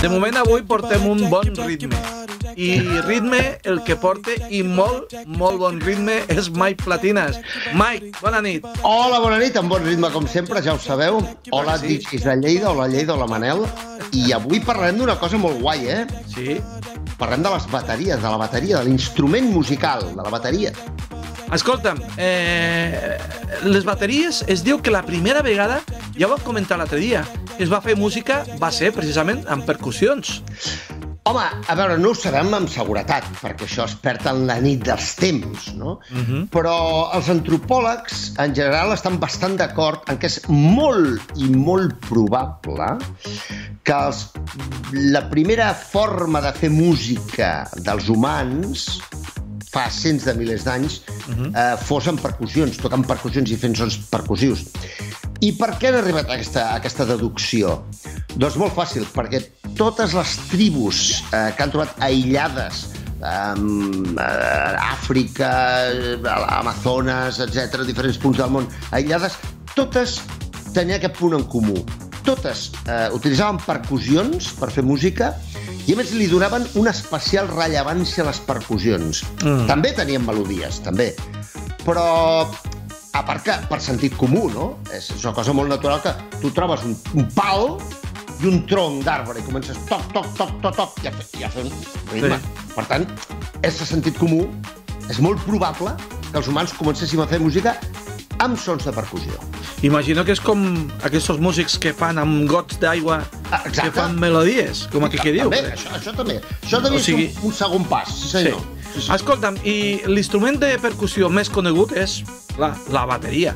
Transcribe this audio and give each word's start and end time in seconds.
De 0.00 0.08
moment 0.08 0.36
avui 0.40 0.62
portem 0.64 1.04
un 1.10 1.28
bon 1.28 1.48
ritme. 1.66 1.96
I 2.56 2.80
ritme, 3.06 3.40
el 3.64 3.82
que 3.84 3.96
porta, 3.96 4.32
i 4.52 4.62
molt, 4.64 5.12
molt 5.26 5.58
bon 5.60 5.78
ritme, 5.80 6.18
és 6.32 6.50
Mike 6.52 6.84
Platinas. 6.84 7.38
Mike, 7.76 8.12
bona 8.20 8.40
nit. 8.44 8.64
Hola, 8.82 9.20
bona 9.24 9.38
nit, 9.40 9.56
amb 9.56 9.72
bon 9.72 9.84
ritme, 9.84 10.10
com 10.12 10.26
sempre, 10.28 10.62
ja 10.64 10.74
ho 10.74 10.80
sabeu. 10.80 11.20
Hola, 11.50 11.78
Sí. 11.78 12.00
sí. 12.08 12.18
de 12.18 12.36
Lleida, 12.36 12.70
hola, 12.70 12.88
Lleida, 12.88 13.14
hola, 13.14 13.26
Manel. 13.26 13.64
I 14.12 14.32
avui 14.32 14.60
parlem 14.60 14.98
d'una 14.98 15.18
cosa 15.18 15.38
molt 15.38 15.60
guai, 15.60 15.86
eh? 15.88 16.06
Sí. 16.34 16.60
Parlem 17.18 17.42
de 17.42 17.50
les 17.50 17.66
bateries, 17.70 18.16
de 18.20 18.28
la 18.28 18.36
bateria, 18.36 18.78
de 18.78 18.84
l'instrument 18.84 19.48
musical, 19.52 20.00
de 20.16 20.22
la 20.22 20.30
bateria. 20.30 20.72
Escolta'm, 21.52 21.98
eh, 22.16 23.18
les 23.68 23.84
bateries 23.84 24.40
es 24.48 24.62
diu 24.64 24.78
que 24.80 24.90
la 24.90 25.02
primera 25.04 25.42
vegada, 25.44 25.82
ja 26.16 26.24
ho 26.24 26.30
vam 26.32 26.40
comentar 26.46 26.78
l'altre 26.80 26.96
dia, 27.02 27.26
que 27.50 27.60
es 27.66 27.72
va 27.72 27.82
fer 27.84 27.92
música 28.00 28.40
va 28.56 28.70
ser 28.72 28.88
precisament 28.96 29.44
amb 29.52 29.68
percussions. 29.68 30.40
Home, 31.28 31.44
a 31.44 31.74
veure, 31.78 31.98
no 32.00 32.10
ho 32.10 32.16
sabem 32.18 32.48
amb 32.56 32.70
seguretat, 32.72 33.28
perquè 33.38 33.68
això 33.68 33.84
es 33.84 33.92
perd 34.00 34.24
en 34.32 34.40
la 34.48 34.56
nit 34.64 34.80
dels 34.88 35.12
temps, 35.20 35.68
no? 35.76 35.98
Mhm. 36.08 36.48
Però 36.50 36.74
els 37.14 37.28
antropòlegs, 37.30 38.32
en 38.42 38.56
general, 38.56 38.96
estan 38.96 39.20
bastant 39.20 39.54
d'acord 39.60 40.08
en 40.08 40.18
que 40.18 40.26
és 40.32 40.40
molt 40.48 41.36
i 41.36 41.50
molt 41.52 41.94
probable 42.08 42.96
que 43.84 43.92
els, 43.92 44.30
la 45.12 45.28
primera 45.28 45.74
forma 45.74 46.40
de 46.40 46.52
fer 46.56 46.70
música 46.70 47.68
dels 47.76 48.08
humans 48.08 48.88
fa 49.72 49.88
cents 49.92 50.26
de 50.28 50.34
milers 50.36 50.66
d'anys, 50.68 51.00
eh, 51.32 51.74
fos 51.88 52.08
amb 52.10 52.20
percussions, 52.20 52.76
tocant 52.82 53.06
percussions 53.08 53.50
i 53.50 53.58
fent 53.60 53.76
sons 53.78 53.98
percussius. 54.12 54.66
I 55.42 55.52
per 55.58 55.72
què 55.80 55.90
han 55.90 55.98
arribat 55.98 56.28
a 56.30 56.36
aquesta, 56.36 56.68
a 56.70 56.78
aquesta 56.78 57.06
deducció? 57.08 57.80
Doncs 58.36 58.58
molt 58.60 58.76
fàcil, 58.76 59.08
perquè 59.14 59.42
totes 59.78 60.14
les 60.14 60.36
tribus 60.50 61.22
eh, 61.32 61.50
que 61.56 61.64
han 61.64 61.72
trobat 61.72 61.96
aïllades 62.04 62.84
um, 63.22 64.14
Àfrica, 64.18 65.50
eh, 65.90 66.18
Amazones, 66.58 67.40
etc, 67.40 67.82
diferents 67.88 68.20
punts 68.22 68.38
del 68.38 68.50
món, 68.54 68.68
aïllades, 68.92 69.38
totes 69.74 70.20
tenien 70.72 70.98
aquest 70.98 71.18
punt 71.18 71.36
en 71.38 71.46
comú. 71.52 71.78
Totes 72.26 72.68
eh, 72.86 73.08
utilitzaven 73.14 73.58
percussions 73.64 74.52
per 74.58 74.70
fer 74.74 74.84
música 74.86 75.32
i 75.86 75.94
a 75.94 75.98
més 75.98 76.12
li 76.14 76.28
donaven 76.30 76.68
una 76.78 76.92
especial 76.94 77.48
rellevància 77.50 78.22
a 78.22 78.28
les 78.28 78.38
percussions. 78.46 79.24
Mm. 79.42 79.64
També 79.70 79.90
tenien 79.96 80.22
melodies, 80.26 80.78
també. 80.84 81.10
Però 81.82 82.04
a 83.12 83.22
part 83.26 83.42
que 83.44 83.56
per 83.68 83.80
sentit 83.82 84.14
comú, 84.16 84.46
no? 84.52 84.68
És, 84.94 85.10
és 85.16 85.24
una 85.24 85.34
cosa 85.36 85.54
molt 85.56 85.72
natural 85.72 86.00
que 86.04 86.14
tu 86.38 86.52
trobes 86.54 86.84
un, 86.86 86.94
un 87.18 87.26
pal 87.34 87.76
i 88.42 88.48
un 88.50 88.62
tronc 88.70 89.02
d'arbre 89.06 89.38
i 89.38 89.44
comences 89.46 89.78
toc, 89.90 90.06
toc, 90.14 90.30
toc, 90.38 90.54
toc, 90.62 90.78
toc, 90.78 91.00
i 91.04 91.10
a 91.10 91.14
fer, 91.14 91.26
i 91.40 91.46
a 91.46 91.50
fer 91.52 91.66
un 91.66 91.74
ritme. 92.14 92.38
Sí. 92.38 92.68
Per 92.72 92.86
tant, 92.90 93.06
és 93.62 93.78
de 93.78 93.88
sentit 93.88 94.18
comú, 94.18 94.46
és 95.10 95.20
molt 95.22 95.42
probable 95.46 95.94
que 96.30 96.38
els 96.40 96.48
humans 96.48 96.74
comencéssim 96.78 97.22
a 97.22 97.28
fer 97.30 97.42
música 97.42 97.76
amb 98.42 98.58
sons 98.58 98.88
de 98.88 98.94
percussió. 98.96 99.51
Imagino 99.82 100.22
que 100.24 100.30
és 100.32 100.40
com 100.40 100.60
aquests 101.02 101.40
músics 101.42 101.74
que 101.82 101.90
fan 101.96 102.18
amb 102.22 102.44
gots 102.50 102.78
d'aigua 102.78 103.22
Ah, 103.50 103.64
que 103.66 103.90
fan 103.92 104.14
melodies, 104.20 104.84
com 104.92 105.04
aquí 105.04 105.18
que 105.18 105.32
diu. 105.34 105.50
També, 105.50 105.72
això, 105.74 105.90
això 105.98 106.12
també. 106.16 106.36
Això 106.62 106.78
també 106.82 106.96
O 107.00 107.02
sigui- 107.02 107.26
és 107.32 107.36
un, 107.42 107.50
un 107.50 107.52
segon 107.52 107.84
pas, 107.90 108.08
sí 108.08 108.28
senyor. 108.30 108.60
Sí. 108.60 109.00
Sí, 109.00 109.10
Escolta'm, 109.14 109.56
i 109.64 110.02
l'instrument 110.06 110.58
de 110.60 110.74
percussió 110.78 111.28
més 111.32 111.48
conegut 111.50 111.92
és 111.96 112.18
la, 112.60 112.74
la 112.92 113.06
bateria. 113.08 113.54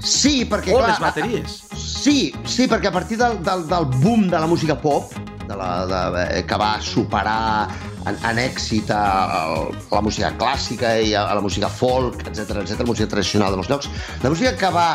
sí 0.00 0.44
perquè, 0.50 0.72
O 0.74 0.78
clar... 0.78 0.90
les 0.90 1.00
bateries. 1.00 1.60
a- 1.70 1.74
a- 1.74 1.78
Sí, 2.04 2.34
sí, 2.44 2.66
perquè 2.68 2.88
a 2.88 2.92
partir 2.92 3.16
del, 3.16 3.38
del, 3.42 3.62
del 3.68 3.84
boom 4.02 4.26
de 4.28 4.38
la 4.38 4.46
música 4.46 4.74
pop, 4.80 5.12
de 5.48 5.56
la, 5.56 5.86
de, 5.86 6.40
eh, 6.40 6.44
que 6.46 6.56
va 6.60 6.74
superar 6.82 7.68
en, 8.06 8.18
en 8.30 8.40
èxit 8.44 8.90
a, 8.94 9.02
a 9.34 9.94
la 9.94 10.02
música 10.04 10.32
clàssica 10.40 10.96
i 11.00 11.14
a, 11.14 11.26
a 11.30 11.36
la 11.38 11.44
música 11.44 11.70
folk, 11.72 12.24
etc 12.28 12.62
etc, 12.62 12.80
la 12.84 12.90
música 12.92 13.10
tradicional 13.16 13.54
de 13.54 13.60
molts 13.60 13.72
llocs, 13.72 13.92
la 14.22 14.32
música 14.32 14.54
que 14.60 14.72
va 14.74 14.88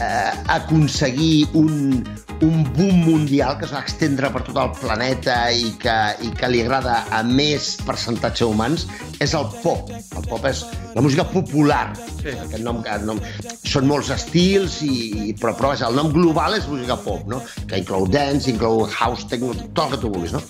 eh, 0.00 0.32
aconseguir 0.46 1.48
un, 1.54 2.04
un 2.40 2.72
boom 2.74 3.04
mundial 3.04 3.58
que 3.58 3.66
es 3.66 3.72
va 3.74 3.82
extendre 3.82 4.30
per 4.34 4.42
tot 4.46 4.58
el 4.62 4.70
planeta 4.78 5.36
i 5.54 5.72
que, 5.82 5.96
i 6.24 6.30
que 6.38 6.50
li 6.50 6.62
agrada 6.64 7.00
a 7.14 7.22
més 7.26 7.74
percentatge 7.86 8.46
humans 8.46 8.86
és 9.22 9.34
el 9.34 9.48
pop. 9.62 9.90
El 9.90 10.28
pop 10.30 10.46
és 10.48 10.64
la 10.94 11.04
música 11.04 11.26
popular. 11.32 11.90
Sí. 12.20 12.34
Aquest 12.34 12.62
nom, 12.64 12.80
aquest 12.84 13.06
nom, 13.08 13.20
són 13.66 13.88
molts 13.90 14.12
estils, 14.14 14.80
i, 14.86 15.34
però, 15.40 15.54
però 15.58 15.74
vaja, 15.74 15.90
el 15.90 15.98
nom 15.98 16.12
global 16.14 16.58
és 16.58 16.68
música 16.70 16.98
pop, 17.02 17.26
no? 17.30 17.42
que 17.66 17.82
inclou 17.82 18.06
dance, 18.10 18.50
inclou 18.50 18.86
house, 18.86 19.26
techno, 19.30 19.54
tot 19.72 19.88
el 19.88 19.96
que 19.96 20.02
tu 20.04 20.12
vulguis. 20.14 20.36
No? 20.36 20.44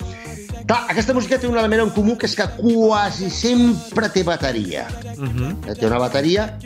Clar, 0.68 0.82
aquesta 0.92 1.14
música 1.16 1.38
té 1.40 1.48
un 1.48 1.56
element 1.56 1.86
en 1.86 1.90
comú 1.96 2.18
que 2.20 2.28
és 2.28 2.34
que 2.36 2.44
quasi 2.58 3.30
sempre 3.32 4.10
té 4.12 4.22
bateria. 4.22 4.84
Uh 5.16 5.24
-huh. 5.24 5.50
Eh, 5.66 5.74
té 5.74 5.86
una 5.86 5.98
bateria 5.98 6.58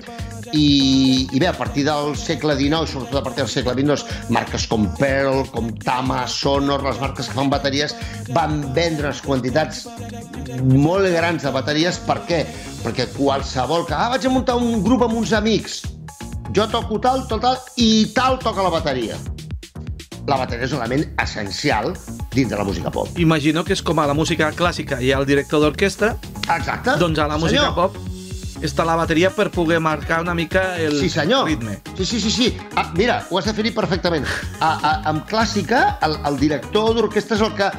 i, 0.52 1.28
i 1.32 1.38
bé, 1.38 1.46
a 1.46 1.56
partir 1.56 1.84
del 1.84 2.16
segle 2.16 2.56
XIX, 2.56 2.90
sobretot 2.90 3.20
a 3.20 3.22
partir 3.22 3.44
del 3.44 3.52
segle 3.52 3.72
XX, 3.72 3.86
doncs, 3.86 4.04
marques 4.28 4.66
com 4.66 4.88
Pearl, 4.98 5.46
com 5.52 5.70
Tama, 5.84 6.26
Sonor, 6.26 6.82
les 6.82 6.98
marques 7.00 7.28
que 7.28 7.32
fan 7.32 7.48
bateries, 7.48 7.94
van 8.34 8.60
vendre 8.74 9.06
unes 9.06 9.22
quantitats 9.22 9.86
molt 10.62 11.08
grans 11.14 11.42
de 11.42 11.50
bateries. 11.50 11.98
Per 11.98 12.18
què? 12.26 12.46
Perquè 12.82 13.06
qualsevol 13.16 13.86
que... 13.86 13.94
Ah, 13.94 14.08
vaig 14.08 14.26
a 14.26 14.30
muntar 14.34 14.56
un 14.56 14.82
grup 14.82 15.02
amb 15.02 15.14
uns 15.14 15.32
amics. 15.32 15.82
Jo 16.52 16.66
toco 16.68 16.98
tal, 17.00 17.26
tal, 17.28 17.40
tal, 17.40 17.56
i 17.76 18.12
tal 18.12 18.38
toca 18.38 18.62
la 18.62 18.68
bateria. 18.68 19.16
La 20.28 20.36
bateria 20.38 20.64
és 20.68 20.72
un 20.72 20.78
element 20.78 21.02
essencial 21.20 21.92
dins 22.32 22.48
de 22.48 22.56
la 22.56 22.62
música 22.64 22.90
pop. 22.94 23.08
Imagino 23.18 23.64
que 23.66 23.74
és 23.74 23.82
com 23.82 23.98
a 23.98 24.06
la 24.06 24.14
música 24.14 24.52
clàssica 24.54 25.00
i 25.02 25.10
al 25.12 25.26
director 25.26 25.60
d'orquestra, 25.64 26.14
Exacte. 26.46 26.94
doncs 27.00 27.18
a 27.18 27.26
la 27.26 27.38
música 27.38 27.66
senyor. 27.66 27.74
pop 27.74 27.96
està 28.62 28.84
la 28.86 28.94
bateria 28.94 29.32
per 29.34 29.48
poder 29.50 29.80
marcar 29.82 30.20
una 30.22 30.34
mica 30.38 30.76
el 30.78 31.00
Sí, 31.00 31.08
senyor. 31.10 31.46
ritme. 31.48 31.80
Sí, 31.96 32.04
sí, 32.06 32.20
sí. 32.20 32.30
sí. 32.30 32.56
Ah, 32.76 32.92
mira, 32.94 33.26
ho 33.30 33.38
has 33.38 33.44
definit 33.46 33.74
perfectament. 33.74 34.24
A, 34.60 34.70
a, 34.78 34.92
amb 35.10 35.26
clàssica, 35.28 35.98
el, 36.06 36.14
el 36.24 36.38
director 36.38 36.94
d'orquestra 36.94 37.34
és 37.36 37.42
el 37.42 37.54
que 37.58 37.72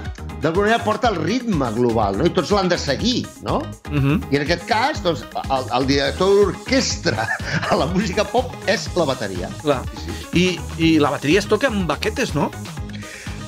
d'alguna 0.43 0.67
manera 0.67 0.83
porta 0.83 1.09
el 1.09 1.17
ritme 1.23 1.69
global, 1.73 2.17
no? 2.19 2.27
I 2.27 2.33
tots 2.35 2.51
l'han 2.51 2.69
de 2.69 2.77
seguir, 2.77 3.25
no? 3.41 3.61
Uh 3.89 3.97
-huh. 3.99 4.17
I 4.31 4.35
en 4.35 4.41
aquest 4.43 4.65
cas, 4.67 5.01
doncs, 5.03 5.23
el, 5.49 5.63
el 5.79 5.87
director 5.87 6.27
d'orquestra 6.27 7.27
a 7.71 7.75
la 7.75 7.85
música 7.87 8.23
pop 8.23 8.53
és 8.67 8.89
la 8.95 9.05
bateria. 9.05 9.49
Clar. 9.61 9.81
I, 10.33 10.59
I 10.77 10.99
la 10.99 11.09
bateria 11.09 11.39
es 11.39 11.47
toca 11.47 11.67
amb 11.67 11.87
baquetes, 11.87 12.33
no? 12.35 12.51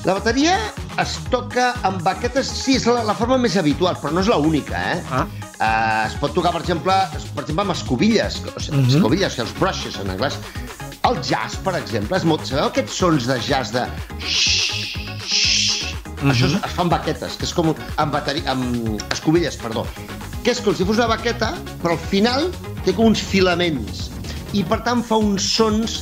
La 0.04 0.14
bateria 0.14 0.56
es 1.02 1.18
toca 1.30 1.74
amb 1.82 2.00
baquetes, 2.02 2.46
sí, 2.46 2.76
és 2.76 2.86
la, 2.86 3.02
la 3.02 3.14
forma 3.14 3.36
més 3.38 3.56
habitual, 3.56 3.96
però 4.00 4.12
no 4.12 4.20
és 4.20 4.28
l'única, 4.28 4.78
eh? 4.94 5.02
Ah. 5.10 5.26
Uh, 5.58 6.06
es 6.06 6.14
pot 6.20 6.32
tocar, 6.34 6.52
per 6.52 6.60
exemple, 6.60 6.92
per 7.34 7.42
exemple 7.42 7.62
amb 7.62 7.72
escobilles, 7.72 8.42
o 8.54 8.60
sigui, 8.60 8.76
Mhm. 8.78 8.96
escobilles, 8.96 9.34
que 9.34 9.42
els 9.42 9.54
brushes 9.58 9.98
en 9.98 10.10
anglès. 10.10 10.34
El 11.02 11.16
jazz, 11.22 11.56
per 11.64 11.74
exemple, 11.76 12.16
és 12.16 12.24
molt... 12.24 12.44
Sabeu 12.44 12.66
aquests 12.66 12.92
sons 12.92 13.26
de 13.26 13.38
jazz 13.40 13.72
de... 13.72 13.86
Mhm. 16.26 16.32
Això 16.34 16.46
es, 16.50 16.56
es 16.64 16.72
fan 16.74 16.88
baquetes, 16.90 17.36
que 17.38 17.44
és 17.46 17.52
com 17.54 17.70
amb, 17.72 18.12
bateria, 18.12 18.50
amb 18.50 19.00
escobilles, 19.12 19.56
perdó. 19.62 19.86
Que 20.42 20.50
és 20.54 20.60
com 20.60 20.74
si 20.74 20.84
fos 20.86 20.98
una 20.98 21.06
baqueta, 21.10 21.54
però 21.82 21.94
al 21.94 22.02
final 22.10 22.50
té 22.84 22.92
com 22.94 23.06
uns 23.12 23.20
filaments. 23.22 24.10
I, 24.52 24.62
per 24.66 24.82
tant, 24.86 25.02
fa 25.06 25.16
uns 25.18 25.42
sons 25.56 25.96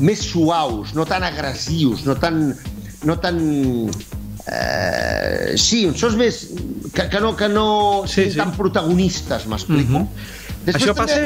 més 0.00 0.20
suaus, 0.22 0.92
no 0.94 1.04
tan 1.06 1.22
agressius, 1.26 2.04
no 2.06 2.14
tan... 2.18 2.54
No 3.06 3.14
tan 3.22 3.38
eh, 4.50 5.54
sí, 5.56 5.84
uns 5.86 6.00
sons 6.00 6.16
més... 6.18 6.42
Que, 6.94 7.08
que 7.12 7.20
no, 7.20 7.34
que 7.36 7.48
no 7.48 8.04
Sí, 8.06 8.14
siguin 8.24 8.32
sí. 8.32 8.38
tan 8.42 8.52
protagonistes, 8.56 9.46
m'explico. 9.46 10.04
Mhm. 10.04 10.74
Això 10.74 10.94
passa, 10.96 11.20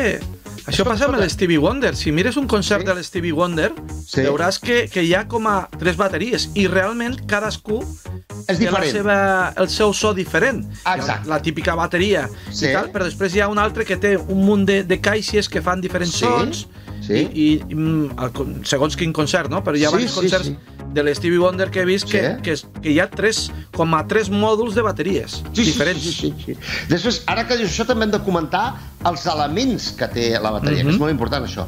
això 0.71 0.85
passa 0.87 1.07
amb 1.09 1.17
l'Stevie 1.19 1.59
Wonder. 1.59 1.95
Si 1.97 2.13
mires 2.13 2.37
un 2.37 2.47
concert 2.47 2.83
Sí. 2.85 2.89
de 2.91 2.95
l'Stevie 2.99 3.33
Wonder, 3.33 3.73
Sí. 4.07 4.21
veuràs 4.21 4.59
que, 4.61 4.89
que 4.93 5.03
hi 5.03 5.15
ha 5.15 5.27
com 5.29 5.47
a 5.47 5.69
tres 5.79 5.97
bateries 5.97 6.51
i 6.55 6.67
realment 6.69 7.17
cadascú 7.27 7.81
És 8.49 8.59
té 8.59 8.65
la 8.71 8.81
diferent. 8.81 8.93
seva, 8.93 9.53
el 9.57 9.69
seu 9.69 9.93
so 9.93 10.13
diferent. 10.15 10.65
Exacte. 10.85 11.29
La 11.29 11.41
típica 11.43 11.75
bateria 11.75 12.29
Sí. 12.51 12.67
i 12.67 12.73
tal, 12.73 12.91
però 12.93 13.05
després 13.05 13.35
hi 13.35 13.41
ha 13.41 13.49
un 13.49 13.59
altre 13.59 13.85
que 13.85 13.97
té 13.97 14.17
un 14.17 14.45
munt 14.45 14.67
de, 14.67 14.83
de 14.85 15.01
caixes 15.01 15.49
que 15.49 15.61
fan 15.63 15.81
diferents 15.81 16.15
Sí, 16.15 16.25
sons 16.25 16.67
sí. 17.07 17.15
i, 17.33 17.49
i 17.69 17.75
mm, 17.75 18.19
el, 18.19 18.31
con- 18.33 18.61
segons 18.65 18.97
quin 18.97 19.13
concert, 19.13 19.51
no? 19.51 19.63
Però 19.65 19.77
hi 19.77 19.85
ha 19.85 19.91
Sí, 19.91 20.09
sí, 20.09 20.15
concerts 20.15 20.47
sí. 20.47 20.57
de 20.93 21.03
l'Stevie 21.03 21.39
Wonder 21.39 21.71
que 21.71 21.81
he 21.81 21.85
vist 21.85 22.09
que, 22.11 22.21
Sí. 22.37 22.43
que, 22.43 22.53
és- 22.53 22.67
que 22.83 22.91
hi 22.93 22.99
ha 23.01 23.09
tres, 23.11 23.51
com 23.73 23.95
a 23.95 24.07
tres 24.07 24.29
mòduls 24.31 24.75
de 24.75 24.83
bateries 24.83 25.43
Sí, 25.53 25.65
diferents. 25.65 26.03
Sí, 26.03 26.13
sí, 26.13 26.35
sí, 26.37 26.55
sí. 26.55 26.59
Després, 26.89 27.23
ara 27.27 27.47
que 27.47 27.57
dius 27.57 27.71
això, 27.71 27.87
també 27.87 28.05
hem 28.05 28.11
de 28.13 28.21
comentar 28.21 28.75
els 29.05 29.25
elements 29.27 29.93
que 29.93 30.07
té 30.09 30.31
la 30.39 30.51
bateria, 30.51 30.83
Mhm. 30.85 30.87
que 30.89 30.93
és 30.95 30.99
molt 31.01 31.11
important, 31.11 31.45
això. 31.47 31.67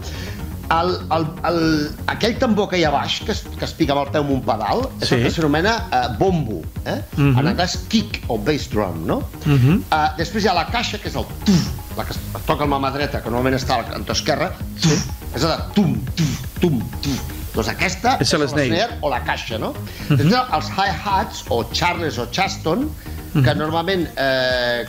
El, 0.70 0.94
el, 1.12 1.26
el, 1.44 1.58
aquell 2.06 2.38
tambor 2.38 2.68
que 2.70 2.78
hi 2.78 2.84
ha 2.84 2.88
a 2.88 2.94
baix, 2.94 3.18
que 3.26 3.32
es, 3.32 3.42
que 3.58 3.64
es 3.66 3.72
pica 3.76 3.92
amb 3.92 4.06
el 4.06 4.12
peu 4.14 4.22
amb 4.24 4.30
un 4.32 4.42
pedal, 4.42 4.86
és 5.00 5.08
Sí. 5.08 5.14
el 5.14 5.22
que 5.24 5.30
s'anomena 5.30 5.74
uh, 5.90 6.16
bombo, 6.18 6.62
eh? 6.86 7.02
Mhm. 7.16 7.38
en 7.38 7.46
anglès 7.52 7.76
kick 7.88 8.22
o 8.28 8.38
bass 8.38 8.68
drum, 8.70 9.04
no? 9.06 9.22
Mhm. 9.44 9.84
Uh, 9.92 10.08
després 10.16 10.44
hi 10.44 10.48
ha 10.48 10.54
la 10.54 10.66
caixa, 10.66 10.98
que 10.98 11.08
és 11.08 11.14
el 11.16 11.26
tuf, 11.44 11.68
la 11.96 12.04
que 12.04 12.12
es 12.12 12.18
toca 12.46 12.64
amb 12.64 12.72
la 12.72 12.80
mà 12.80 12.92
dreta, 12.94 13.20
que 13.20 13.30
normalment 13.30 13.60
està 13.60 13.76
al 13.78 13.84
cantó 13.92 14.12
esquerre, 14.12 14.50
tuf, 14.80 15.04
és 15.34 15.42
la 15.42 15.56
de 15.56 15.72
tum, 15.74 15.96
tuf, 16.16 16.44
tum, 16.60 16.80
tuf. 17.02 17.32
Doncs 17.54 17.68
aquesta 17.70 18.16
És 18.20 18.32
el 18.34 18.48
snare. 18.48 18.98
o 19.00 19.08
la 19.10 19.20
caixa, 19.22 19.58
no? 19.58 19.70
Uh 20.10 20.16
-huh. 20.16 20.54
els 20.56 20.70
hi-hats, 20.70 21.44
o 21.50 21.64
Charles 21.72 22.18
o 22.18 22.26
Chaston, 22.32 22.90
que 23.32 23.38
uh 23.38 23.42
-huh. 23.44 23.56
normalment 23.56 24.08
eh, 24.16 24.86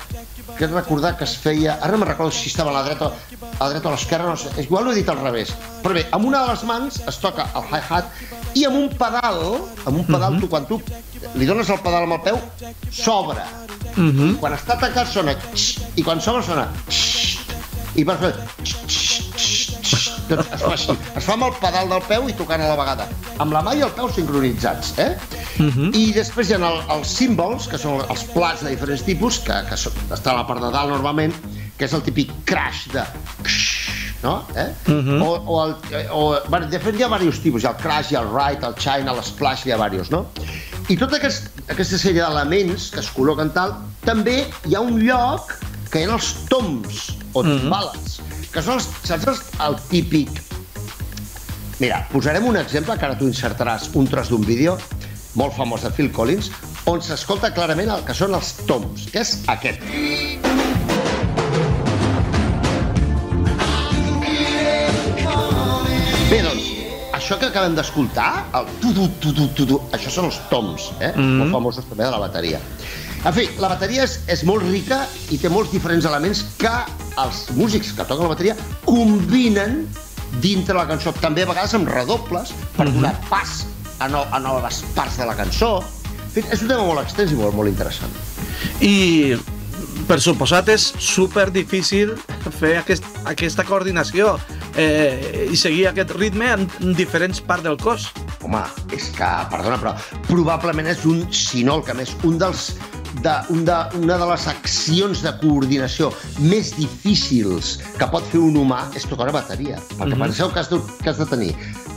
que 0.58 0.68
recordar 0.68 1.18
que 1.18 1.26
es 1.26 1.36
feia... 1.38 1.76
Ara 1.82 1.92
no 1.92 1.98
me'n 1.98 2.10
recordo 2.10 2.32
si 2.32 2.50
estava 2.50 2.72
a 2.72 2.74
la 2.74 2.84
dreta, 2.84 3.12
a 3.60 3.70
dreta 3.70 3.90
o 3.90 3.92
a 3.92 3.96
l'esquerra, 3.96 4.30
no 4.30 4.38
sé, 4.38 4.50
igual 4.62 4.88
ho 4.88 4.92
he 4.92 5.00
dit 5.00 5.10
al 5.10 5.22
revés. 5.22 5.54
Però 5.84 5.94
bé, 5.96 6.06
amb 6.16 6.26
una 6.26 6.44
de 6.44 6.54
les 6.54 6.64
mans 6.68 7.02
es 7.08 7.20
toca 7.24 7.48
el 7.56 7.70
hi-hat 7.72 8.56
i 8.56 8.66
amb 8.68 8.80
un 8.80 8.90
pedal, 9.00 9.42
amb 9.86 9.98
un 9.98 10.06
pedal, 10.06 10.34
uh 10.34 10.38
-huh. 10.38 10.42
tu 10.42 10.50
quan 10.50 10.66
tu 10.66 10.82
li 11.36 11.46
dones 11.46 11.70
el 11.70 11.80
pedal 11.80 12.04
amb 12.04 12.14
el 12.14 12.22
peu, 12.22 12.40
s'obre. 12.92 13.44
Uh 13.96 14.04
-huh. 14.04 14.40
Quan 14.40 14.54
està 14.54 14.80
tancat 14.80 15.08
sona 15.08 15.34
xx, 15.34 15.80
i 15.96 16.04
quan 16.04 16.22
s'obre 16.22 16.44
sona 16.44 16.68
xx, 16.88 17.40
i 17.96 18.04
per 18.04 18.18
fer 18.18 18.34
doncs 20.30 20.48
es 20.56 20.62
fa 20.62 20.72
així, 20.74 20.96
es 21.20 21.26
fa 21.26 21.34
amb 21.34 21.48
el 21.48 21.54
pedal 21.62 21.92
del 21.92 22.02
peu 22.08 22.30
i 22.30 22.34
tocant 22.34 22.62
a 22.62 22.70
la 22.72 22.78
vegada, 22.80 23.08
amb 23.44 23.54
la 23.54 23.62
mà 23.66 23.76
i 23.78 23.84
el 23.86 23.92
peu 23.98 24.10
sincronitzats, 24.10 24.96
eh? 24.98 25.12
Uh 25.60 25.66
-huh. 25.66 25.90
I 25.96 26.12
després 26.14 26.50
hi 26.50 26.54
ha 26.54 26.58
el, 26.58 26.82
els 26.98 27.08
símbols, 27.08 27.68
que 27.68 27.78
són 27.78 28.02
els 28.10 28.24
plats 28.34 28.64
de 28.64 28.70
diferents 28.70 29.04
tipus, 29.04 29.40
que, 29.40 29.54
que 29.70 29.78
són, 29.78 29.94
està 30.10 30.32
a 30.32 30.38
la 30.42 30.48
part 30.48 30.62
de 30.62 30.72
dalt 30.72 30.90
normalment, 30.90 31.34
que 31.78 31.86
és 31.86 31.94
el 31.94 32.04
típic 32.06 32.32
crash 32.46 32.88
de 32.94 33.04
no? 34.26 34.46
Eh? 34.56 34.70
Uh 34.88 34.94
-huh. 34.94 35.24
o, 35.24 35.30
o, 35.46 35.66
el, 35.66 35.76
o, 36.12 36.42
bueno, 36.50 36.68
de 36.68 36.80
fet 36.80 36.96
hi 36.96 37.04
ha 37.04 37.08
diversos 37.08 37.42
tipus, 37.42 37.64
hi 37.64 37.68
ha 37.68 37.72
el 37.72 37.78
crash, 37.78 38.12
hi 38.12 38.16
ha 38.16 38.22
el 38.22 38.32
ride, 38.34 38.66
el 38.68 38.76
china, 38.76 39.14
l'esplash, 39.14 39.66
hi 39.66 39.72
ha 39.72 39.90
diversos, 39.90 40.12
no? 40.12 40.26
I 40.90 40.98
tota 40.98 41.18
aquest, 41.18 41.50
aquesta 41.68 41.98
sèrie 41.98 42.22
d'elements 42.22 42.90
que 42.94 43.00
es 43.00 43.10
col·loquen 43.14 43.54
tal, 43.54 43.76
també 44.06 44.48
hi 44.66 44.76
ha 44.76 44.82
un 44.82 45.00
lloc 45.02 45.54
que 45.92 46.02
hi 46.02 46.06
ha 46.06 46.14
els 46.14 46.36
toms, 46.50 47.18
o 47.34 47.44
timbales, 47.44 48.20
uh 48.20 48.26
-huh. 48.26 48.52
que 48.52 48.62
són 48.62 48.74
els, 48.74 48.90
saps, 49.04 49.28
els, 49.28 49.42
el 49.68 49.76
típic... 49.90 50.30
Mira, 51.80 52.08
posarem 52.12 52.46
un 52.46 52.56
exemple, 52.56 52.98
que 52.98 53.06
ara 53.06 53.18
tu 53.18 53.28
insertaràs 53.28 53.90
un 53.94 54.08
tros 54.08 54.30
d'un 54.30 54.46
vídeo 54.46 54.78
molt 55.34 55.54
famós 55.54 55.82
de 55.82 55.92
Phil 55.92 56.12
Collins, 56.12 56.52
on 56.86 57.02
s'escolta 57.02 57.54
clarament 57.54 57.90
el 57.90 58.04
que 58.06 58.14
són 58.14 58.34
els 58.34 58.54
toms, 58.66 59.10
que 59.12 59.20
és 59.20 59.40
aquest. 59.48 60.75
Bé, 66.26 66.40
doncs, 66.42 66.72
això 67.14 67.36
que 67.38 67.52
acabem 67.52 67.76
d'escoltar, 67.78 68.48
el 68.58 68.66
tu-tu, 68.82 69.04
tu-tu, 69.22 69.46
tu-tu, 69.54 69.76
això 69.94 70.10
són 70.10 70.26
els 70.32 70.40
toms, 70.50 70.88
eh? 70.98 71.12
Mm 71.14 71.22
-hmm. 71.22 71.38
Molt 71.42 71.52
famosos 71.52 71.86
també 71.86 72.04
de 72.04 72.10
la 72.12 72.18
bateria. 72.18 72.60
En 73.26 73.34
fi, 73.34 73.50
la 73.60 73.68
bateria 73.68 74.04
és, 74.04 74.20
és 74.28 74.44
molt 74.44 74.64
rica 74.64 75.06
i 75.30 75.38
té 75.38 75.50
molts 75.50 75.72
diferents 75.72 76.06
elements 76.06 76.44
que 76.58 76.74
els 77.24 77.46
músics 77.56 77.92
que 77.92 78.04
toquen 78.04 78.24
la 78.24 78.34
bateria 78.34 78.56
combinen 78.86 79.88
dintre 80.42 80.76
la 80.76 80.88
cançó, 80.88 81.14
també 81.22 81.44
a 81.44 81.46
vegades 81.46 81.74
amb 81.74 81.88
redobles, 81.88 82.54
per 82.76 82.92
donar 82.92 83.14
pas 83.30 83.66
a, 84.00 84.08
no, 84.08 84.26
a 84.32 84.40
noves 84.40 84.84
parts 84.96 85.18
de 85.18 85.26
la 85.26 85.36
cançó. 85.36 85.84
En 86.26 86.32
fi, 86.32 86.44
és 86.52 86.62
un 86.62 86.68
tema 86.68 86.84
molt 86.84 87.02
extens 87.02 87.32
i 87.32 87.36
molt, 87.36 87.54
molt 87.56 87.70
interessant. 87.70 88.12
I 88.82 89.38
per 90.08 90.20
suposat 90.22 90.70
és 90.70 90.94
super 90.98 91.52
difícil 91.52 92.16
fer 92.60 92.78
aquest, 92.78 93.06
aquesta 93.26 93.64
coordinació 93.64 94.40
eh, 94.78 95.48
i 95.52 95.58
seguir 95.58 95.88
aquest 95.90 96.12
ritme 96.18 96.52
en, 96.54 96.68
en 96.82 96.98
diferents 96.98 97.42
parts 97.42 97.66
del 97.66 97.78
cos. 97.82 98.10
Home, 98.46 98.62
és 98.96 99.10
que, 99.16 99.32
perdona, 99.52 99.80
però 99.82 99.96
probablement 100.28 100.92
és 100.92 101.06
un, 101.10 101.26
si 101.34 101.64
no 101.66 101.80
el 101.80 101.88
que 101.88 101.98
més, 101.98 102.14
un 102.28 102.38
dels 102.42 102.70
de, 103.24 103.34
un 103.50 103.66
de, 103.66 103.76
una 104.02 104.18
de 104.18 104.28
les 104.30 104.48
accions 104.52 105.22
de 105.24 105.32
coordinació 105.40 106.12
més 106.44 106.74
difícils 106.78 107.78
que 107.98 108.08
pot 108.12 108.26
fer 108.32 108.42
un 108.44 108.60
humà 108.60 108.84
és 108.96 109.08
tocar 109.08 109.30
una 109.30 109.38
bateria. 109.40 109.80
Perquè 109.96 110.06
mm 110.06 110.14
-hmm. 110.14 110.26
penseu 110.28 110.52
que 110.52 110.60
has, 110.60 110.70
de, 110.70 110.82
que 111.02 111.10
has 111.10 111.18
de 111.18 111.26
tenir 111.26 111.56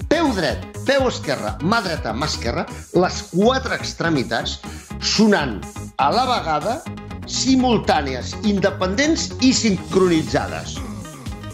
peu 0.08 0.32
dret, 0.34 0.64
peu 0.86 1.08
esquerre, 1.08 1.56
mà 1.60 1.82
dreta, 1.84 2.12
mà 2.12 2.26
esquerra, 2.26 2.66
les 2.94 3.22
quatre 3.32 3.74
extremitats 3.74 4.58
sonant 5.00 5.60
a 5.96 6.10
la 6.10 6.24
vegada, 6.24 6.82
simultànies, 7.26 8.34
independents 8.42 9.32
i 9.40 9.52
sincronitzades. 9.52 10.78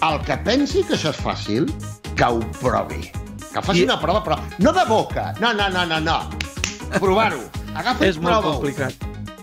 El 0.05 0.21
que 0.27 0.37
pensi 0.45 0.83
que 0.85 0.97
això 0.97 1.13
és 1.15 1.21
fàcil, 1.23 1.69
que 2.19 2.27
ho 2.29 2.41
provi. 2.61 3.11
Que 3.55 3.63
faci 3.63 3.81
I- 3.83 3.85
una 3.87 3.99
prova, 4.01 4.23
però 4.25 4.37
no 4.59 4.73
de 4.73 4.85
boca, 4.89 5.33
no, 5.41 5.53
no, 5.55 5.69
no, 5.71 5.85
no, 5.87 6.01
no. 6.01 6.19
Provar-ho. 6.99 7.41
Agafa 7.75 8.07
És 8.07 8.17
i 8.17 8.21
molt 8.21 8.35
prova-ho 8.43 8.61
complicat. 8.61 8.95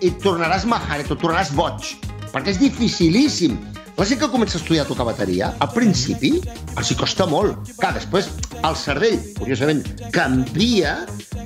i 0.01 0.11
tornaràs 0.23 0.65
majaret, 0.65 1.09
et 1.11 1.19
tornaràs 1.19 1.51
boig, 1.55 1.95
perquè 2.33 2.47
és 2.53 2.59
dificilíssim. 2.59 3.57
La 3.97 4.05
gent 4.07 4.19
que 4.21 4.29
comença 4.31 4.57
a 4.57 4.61
estudiar 4.61 4.85
a 4.85 4.89
tocar 4.89 5.05
bateria, 5.05 5.51
al 5.61 5.71
principi, 5.75 6.31
els 6.77 6.91
hi 6.91 6.95
costa 6.97 7.27
molt. 7.29 7.73
Clar, 7.77 7.93
després 7.97 8.29
el 8.61 8.77
cervell, 8.77 9.17
curiosament, 9.37 9.81
canvia 10.15 10.95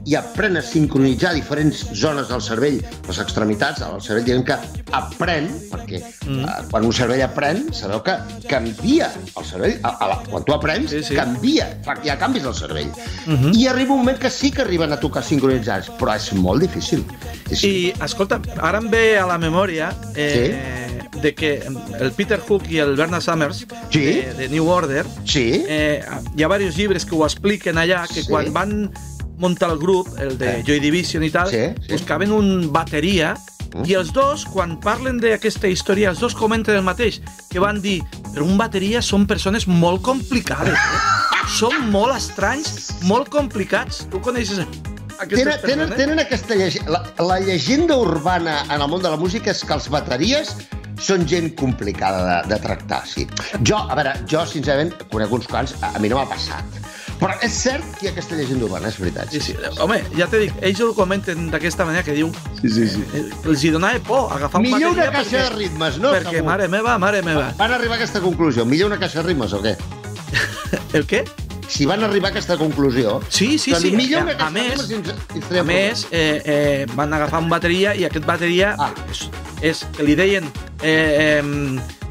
i 0.05 0.15
aprèn 0.19 0.59
a 0.59 0.63
sincronitzar 0.63 1.33
diferents 1.35 1.81
zones 1.97 2.29
del 2.29 2.43
cervell, 2.43 2.77
les 3.07 3.19
extremitats, 3.23 3.81
el 3.85 4.01
cervell 4.03 4.27
diguem 4.27 4.45
que 4.47 4.57
aprèn, 4.95 5.49
perquè 5.71 6.01
mm. 6.01 6.43
eh, 6.45 6.57
quan 6.71 6.87
un 6.87 6.95
cervell 6.95 7.23
aprèn, 7.25 7.65
sabeu 7.75 8.03
que 8.05 8.15
canvia 8.51 9.09
el 9.25 9.47
cervell, 9.47 9.77
a, 9.81 9.95
a 9.97 10.11
la, 10.11 10.19
quan 10.29 10.45
tu 10.47 10.55
aprens, 10.55 10.91
Sí, 10.91 11.01
sí. 11.03 11.17
canvia, 11.17 11.67
hi 12.03 12.13
ha 12.13 12.17
canvis 12.21 12.45
del 12.45 12.55
cervell. 12.55 12.91
Mm 13.25 13.35
-hmm. 13.35 13.55
I 13.57 13.67
arriba 13.67 13.93
un 13.93 14.05
moment 14.05 14.19
que 14.19 14.29
sí 14.29 14.51
que 14.51 14.61
arriben 14.61 14.91
a 14.91 14.99
tocar 14.99 15.23
sincronitzats, 15.23 15.91
però 15.99 16.15
és 16.15 16.31
molt 16.33 16.61
difícil. 16.61 17.03
És, 17.49 17.63
I, 17.63 17.93
escolta, 18.01 18.39
ara 18.61 18.77
em 18.77 18.89
ve 18.89 19.17
a 19.17 19.25
la 19.25 19.37
memòria 19.37 19.93
eh, 20.15 20.84
de 21.21 21.33
que 21.33 21.63
el 21.99 22.11
Peter 22.11 22.39
Hook 22.39 22.69
i 22.69 22.79
el 22.79 22.95
Bernard 22.95 23.21
Summers 23.21 23.65
Sí. 23.89 23.99
de, 24.05 24.33
de 24.33 24.49
New 24.49 24.67
Order 24.67 25.05
Sí? 25.25 25.63
eh, 25.67 26.03
hi 26.35 26.43
ha 26.43 26.47
diversos 26.47 26.75
llibres 26.77 27.05
que 27.05 27.15
ho 27.15 27.25
expliquen 27.25 27.77
allà, 27.77 28.07
que 28.07 28.21
Sí. 28.23 28.27
quan 28.29 28.51
van 28.53 28.91
muntar 29.37 29.69
el 29.71 29.77
grup, 29.79 30.07
el 30.19 30.37
de 30.37 30.59
Eh. 30.59 30.63
Joy 30.65 30.79
Division 30.79 31.23
i 31.23 31.29
tal, 31.29 31.49
Sí, 31.49 31.57
sí. 31.85 31.91
buscaven 31.93 32.31
un 32.31 32.71
bateria 32.71 33.35
Mm. 33.73 33.83
i 33.85 33.93
els 33.93 34.13
dos, 34.13 34.45
quan 34.45 34.79
parlen 34.79 35.19
d'aquesta 35.19 35.67
història, 35.67 36.09
els 36.09 36.19
dos 36.19 36.33
comenten 36.35 36.75
el 36.75 36.83
mateix, 36.83 37.21
que 37.49 37.59
van 37.59 37.81
dir, 37.81 38.01
però 38.33 38.43
un 38.45 38.57
bateria 38.57 39.01
són 39.01 39.25
persones 39.27 39.67
molt 39.67 40.01
complicades, 40.01 40.73
eh? 40.73 41.01
són 41.59 41.91
molt 41.91 42.15
estranys, 42.15 42.93
molt 43.03 43.27
complicats. 43.29 44.07
Tu 44.09 44.21
coneixes 44.21 44.61
Tenen, 45.29 45.59
tenen, 45.63 45.89
tenen 45.95 46.19
aquesta 46.19 46.55
llegenda... 46.55 46.91
La, 46.91 47.23
la 47.25 47.39
llegenda 47.39 47.95
urbana 47.95 48.65
en 48.69 48.81
el 48.81 48.87
món 48.89 49.01
de 49.01 49.09
la 49.09 49.15
música 49.15 49.51
és 49.51 49.61
que 49.63 49.73
els 49.73 49.87
bateries 49.89 50.55
són 51.01 51.25
gent 51.27 51.51
complicada 51.59 52.21
de, 52.43 52.55
de 52.55 52.59
tractar, 52.63 53.01
sí. 53.07 53.27
Jo, 53.67 53.77
a 53.89 53.95
veure, 53.97 54.13
jo, 54.31 54.45
sincerament, 54.47 54.93
conec 55.11 55.31
uns 55.35 55.47
quants, 55.51 55.75
a, 55.81 55.91
a 55.95 55.99
mi 55.99 56.09
no 56.11 56.17
m'ha 56.21 56.27
passat. 56.29 56.81
Però 57.15 57.31
és 57.45 57.53
cert 57.55 57.83
que 57.95 58.05
hi 58.05 58.09
ha 58.09 58.11
aquesta 58.11 58.35
llegenda 58.35 58.65
urbana, 58.67 58.89
és 58.91 58.97
veritat. 58.99 59.29
Sí, 59.31 59.39
sí. 59.39 59.53
Home, 59.79 60.01
ja 60.19 60.25
t'he 60.27 60.41
dit, 60.45 60.57
ells 60.67 60.81
ho 60.83 60.89
comenten 60.97 61.45
d'aquesta 61.53 61.85
manera 61.87 62.03
que 62.03 62.11
diu 62.17 62.27
sí, 62.59 62.67
sí. 62.69 62.87
sí. 62.91 63.05
eh, 63.15 63.23
que 63.41 63.53
els 63.53 63.63
hi 63.63 63.71
donava 63.71 64.01
por 64.03 64.33
agafar 64.35 64.59
un 64.59 64.67
Millor 64.67 64.91
una 64.97 65.07
caixa 65.13 65.45
de 65.45 65.53
ritmes, 65.55 65.97
no? 66.03 66.11
perquè, 66.11 66.39
segur? 66.41 66.49
mare 66.49 66.67
meva, 66.67 66.97
mare 66.99 67.21
meva. 67.23 67.53
Van 67.59 67.71
arribar 67.71 67.95
a 67.95 68.01
aquesta 68.01 68.19
conclusió. 68.23 68.65
Millor 68.67 68.91
una 68.91 68.99
caixa 68.99 69.21
de 69.23 69.29
ritmes 69.31 69.55
o 69.55 69.61
què? 69.63 69.75
El 70.99 71.07
què? 71.07 71.23
Si 71.71 71.87
van 71.87 72.03
arribar 72.05 72.29
a 72.29 72.35
aquesta 72.35 72.57
conclusió... 72.59 73.21
Sí, 73.29 73.55
sí, 73.57 73.71
doncs 73.71 73.87
sí. 73.87 73.95
Millor 73.95 74.19
A- 74.19 74.23
una 74.27 74.35
a 74.35 74.37
caixa 74.43 74.85
de 74.91 74.99
més- 74.99 75.59
A 75.59 75.63
més, 75.65 76.03
eh, 76.11 76.41
eh, 76.45 76.85
van 76.99 77.13
agafar 77.15 77.39
un 77.41 77.49
bateria 77.49 77.95
i 77.95 78.03
aquest 78.05 78.27
bateria 78.27 78.75
Ah. 78.77 78.91
És, 79.61 79.81
és 79.81 79.85
que 79.95 80.03
li 80.03 80.15
deien 80.15 80.43
eh, 80.81 81.39
eh, 81.39 81.43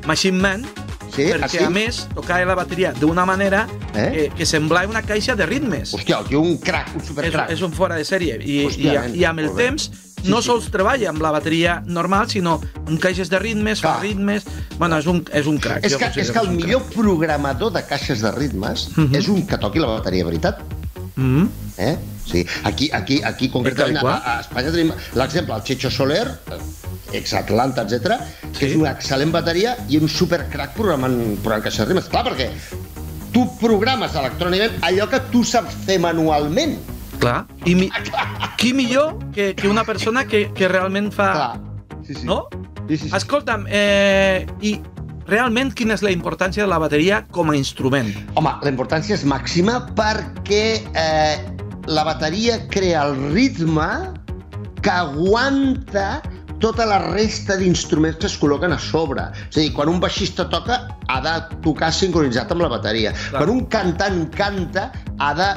Machine 0.06 0.38
Man, 0.40 0.66
Sí, 1.14 1.28
perquè 1.30 1.44
ah, 1.44 1.48
sí? 1.48 1.58
a 1.62 1.68
més 1.70 2.08
tocava 2.10 2.42
la 2.48 2.56
bateria 2.58 2.90
d'una 2.98 3.22
manera 3.24 3.68
Eh? 3.94 4.08
que, 4.10 4.22
que 4.40 4.46
semblava 4.46 4.90
una 4.90 5.02
caixa 5.06 5.36
de 5.38 5.46
ritmes. 5.46 5.92
Hòstia, 5.94 6.18
el 6.18 6.26
tio 6.26 6.40
un 6.42 6.56
crac, 6.58 6.88
un 6.96 7.00
És, 7.00 7.06
supercrac. 7.06 7.50
és 7.54 7.60
un 7.62 7.70
fora 7.70 7.94
de 7.94 8.02
sèrie. 8.02 8.40
I, 8.42 8.64
Hòstia, 8.66 9.04
i, 9.12 9.20
i 9.20 9.24
amb 9.24 9.38
el 9.44 9.52
temps 9.54 9.84
Sí, 10.24 10.30
no 10.32 10.40
sí. 10.40 10.48
sols 10.48 10.66
treballa 10.72 11.10
amb 11.12 11.20
la 11.22 11.30
bateria 11.30 11.76
normal, 11.86 12.26
sinó 12.32 12.56
amb 12.88 12.98
caixes 12.98 13.28
de 13.30 13.38
ritmes, 13.38 13.78
fa 13.84 13.92
Clar. 14.00 14.02
ritmes... 14.08 14.42
Bueno, 14.80 14.98
és 14.98 15.06
un, 15.06 15.20
és 15.32 15.46
un 15.46 15.58
crac. 15.62 15.84
És 15.86 15.94
que, 16.00 16.08
és 16.18 16.32
que 16.32 16.40
el 16.42 16.48
és 16.50 16.56
millor 16.56 16.82
programador 16.96 17.70
de 17.76 17.84
caixes 17.86 18.20
de 18.24 18.32
ritmes 18.32 18.88
Mhm. 18.96 19.14
és 19.14 19.28
un 19.28 19.46
que 19.46 19.58
toqui 19.58 19.78
la 19.78 19.86
bateria, 19.94 20.24
veritat. 20.24 20.58
crac. 20.58 21.14
Mm 21.16 21.46
Eh? 21.76 21.96
Sí. 22.26 22.44
Aquí, 22.64 22.88
aquí, 22.92 23.20
aquí 23.22 23.48
concretament, 23.50 23.98
a, 24.06 24.38
a 24.38 24.40
Espanya 24.40 24.70
tenim 24.72 24.92
l'exemple, 25.14 25.54
el 25.54 25.62
Checho 25.62 25.90
Soler, 25.90 26.26
ex-Atlanta, 27.16 27.82
etc, 27.86 28.18
que 28.52 28.66
Sí. 28.66 28.72
és 28.72 28.76
una 28.76 28.92
excel·lent 28.96 29.32
bateria 29.32 29.76
i 29.88 29.98
un 29.98 30.08
supercrac 30.08 30.74
programant, 30.74 31.14
programant 31.42 31.64
caixes 31.64 31.80
de 31.84 31.86
ritmes. 31.92 32.08
Clar, 32.12 32.24
perquè 32.26 32.50
tu 33.34 33.46
programes 33.60 34.14
electrònicament 34.14 34.82
allò 34.86 35.08
que 35.10 35.20
tu 35.32 35.42
saps 35.44 35.74
fer 35.86 35.98
manualment. 35.98 36.76
Clar. 37.18 37.46
I 37.64 37.74
mi, 37.74 37.90
qui 38.58 38.72
millor 38.74 39.18
que, 39.32 39.54
que 39.54 39.68
una 39.68 39.84
persona 39.84 40.26
que, 40.26 40.50
que 40.54 40.68
realment 40.68 41.12
fa... 41.14 41.32
Clar. 41.32 41.60
Sí, 42.06 42.14
sí. 42.14 42.26
No? 42.26 42.44
Sí, 42.88 42.98
sí, 42.98 43.08
sí. 43.08 43.16
Escolta'm, 43.16 43.64
eh, 43.70 44.44
i 44.60 44.74
realment 45.26 45.70
quina 45.72 45.94
és 45.96 46.02
la 46.04 46.10
importància 46.12 46.62
de 46.62 46.68
la 46.68 46.76
bateria 46.78 47.22
com 47.32 47.48
a 47.50 47.56
instrument? 47.56 48.10
Home, 48.36 48.50
la 48.60 48.68
importància 48.70 49.16
és 49.16 49.24
màxima 49.24 49.78
perquè 49.96 50.82
eh, 50.92 51.38
la 51.88 52.04
bateria 52.04 52.58
crea 52.68 53.06
el 53.08 53.16
ritme 53.32 53.88
que 54.84 54.92
aguanta 54.92 56.20
tota 56.62 56.86
la 56.88 56.98
resta 57.10 57.56
d'instruments 57.60 58.20
que 58.20 58.28
es 58.30 58.36
col·loquen 58.40 58.74
a 58.74 58.80
sobre. 58.80 59.26
És 59.48 59.56
a 59.56 59.60
dir, 59.60 59.70
quan 59.76 59.90
un 59.92 60.02
baixista 60.02 60.48
toca, 60.52 60.80
ha 61.08 61.20
de 61.24 61.34
tocar 61.64 61.92
sincronitzat 61.92 62.52
amb 62.54 62.66
la 62.66 62.72
bateria. 62.76 63.14
Clar. 63.14 63.40
Quan 63.40 63.54
un 63.56 63.64
cantant 63.72 64.28
canta, 64.36 64.90
ha 65.18 65.32
de 65.38 65.50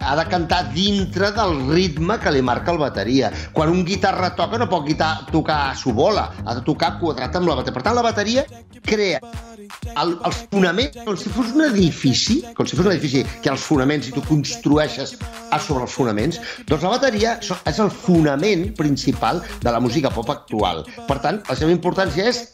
ha 0.00 0.14
de 0.16 0.24
cantar 0.32 0.62
dintre 0.72 1.28
del 1.36 1.58
ritme 1.68 2.16
que 2.22 2.32
li 2.32 2.40
marca 2.40 2.72
el 2.72 2.80
bateria. 2.80 3.28
Quan 3.52 3.68
un 3.68 3.84
guitarra 3.84 4.32
toca 4.36 4.58
no 4.58 4.68
pot 4.70 4.86
guitar, 4.88 5.26
tocar 5.28 5.60
a 5.68 5.76
su 5.76 5.92
bola, 5.92 6.30
ha 6.46 6.56
de 6.56 6.64
tocar 6.64 6.94
quadrat 7.02 7.36
amb 7.36 7.52
la 7.52 7.60
bateria. 7.60 7.76
Per 7.76 7.84
tant, 7.84 7.98
la 7.98 8.06
bateria 8.08 8.46
crea 8.80 9.20
el, 9.60 10.14
els 10.26 10.40
fonaments, 10.52 11.00
com 11.06 11.16
si 11.18 11.32
fos 11.32 11.52
un 11.54 11.64
edifici, 11.66 12.40
com 12.56 12.68
si 12.68 12.78
fos 12.78 12.86
un 12.86 12.92
edifici 12.94 13.22
que 13.42 13.52
els 13.52 13.64
fonaments 13.64 14.08
i 14.10 14.14
tu 14.14 14.22
construeixes 14.26 15.16
a 15.50 15.60
sobre 15.62 15.86
els 15.86 15.94
fonaments, 15.94 16.40
doncs 16.68 16.86
la 16.86 16.94
bateria 16.94 17.36
és 17.40 17.80
el 17.82 17.90
fonament 17.92 18.68
principal 18.78 19.42
de 19.62 19.70
la 19.70 19.80
música 19.82 20.12
pop 20.14 20.30
actual. 20.32 20.84
Per 21.08 21.18
tant, 21.24 21.42
la 21.48 21.58
seva 21.58 21.74
importància 21.74 22.28
és 22.30 22.44